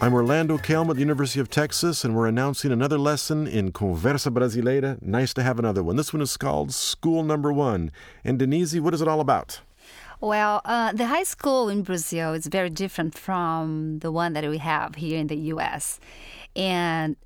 [0.00, 4.32] I'm Orlando Kelm at the University of Texas, and we're announcing another lesson in Conversa
[4.32, 5.02] Brasileira.
[5.02, 5.96] Nice to have another one.
[5.96, 7.90] This one is called School Number One.
[8.24, 9.60] And Denise, what is it all about?
[10.20, 14.58] Well, uh, the high school in Brazil is very different from the one that we
[14.58, 15.98] have here in the U.S.
[16.54, 17.16] And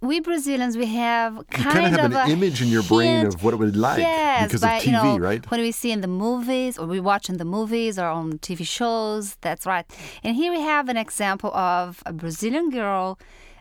[0.00, 3.26] we Brazilians, we have kind, you kind of have an a image in your brain
[3.26, 5.50] of what it would be like yes, because but, of TV, you know, right?
[5.50, 8.66] When we see in the movies, or we watch in the movies, or on TV
[8.66, 9.84] shows, that's right.
[10.24, 13.18] And here we have an example of a Brazilian girl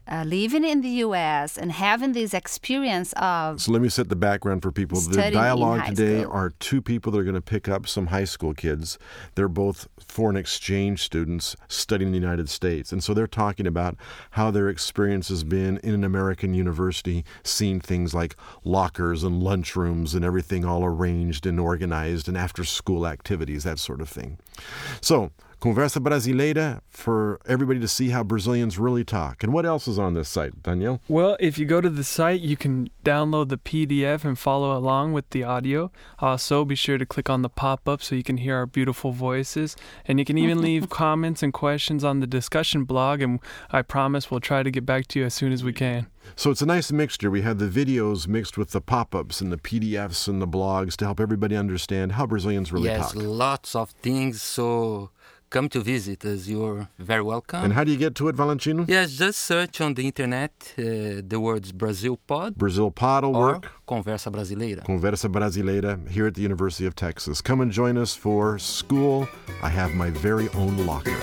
[0.10, 1.58] uh, living in the U.S.
[1.58, 5.00] and having this experience of So let me set the background for people.
[5.00, 6.34] The dialogue today school.
[6.34, 8.98] are two people that are going to pick up some high school kids.
[9.36, 12.92] They're both foreign exchange students studying in the United States.
[12.92, 13.96] And so they're talking about
[14.32, 20.16] how their experience has been in an American university, seeing things like lockers and lunchrooms
[20.16, 24.38] and everything all arranged and organized and after school activities, that sort of thing.
[25.02, 29.44] So, Conversa Brasileira for everybody to see how Brazilians really talk.
[29.44, 31.02] And what else is on this site, Daniel?
[31.10, 35.12] Well, if you go to the site, you can download the PDF and follow along
[35.12, 35.92] with the audio.
[36.20, 39.12] Also, be sure to click on the pop up so you can hear our beautiful
[39.12, 39.76] voices.
[40.06, 44.32] And you can even leave comments and questions on the discussion blog, and I promise
[44.32, 46.08] we'll try to get back to you as soon as we can.
[46.36, 47.30] So it's a nice mixture.
[47.30, 50.96] We have the videos mixed with the pop ups and the PDFs and the blogs
[50.98, 53.16] to help everybody understand how Brazilians really yes, talk.
[53.16, 54.42] Yes, lots of things.
[54.42, 55.12] So
[55.50, 56.48] come to visit us.
[56.48, 57.64] You're very welcome.
[57.64, 58.86] And how do you get to it, Valentino?
[58.88, 62.56] Yes, just search on the internet uh, the words Brazil Pod.
[62.56, 63.72] Brazil Pod will work.
[63.88, 64.84] Conversa Brasileira.
[64.86, 67.42] Conversa Brasileira here at the University of Texas.
[67.42, 69.28] Come and join us for school.
[69.62, 71.18] I have my very own locker.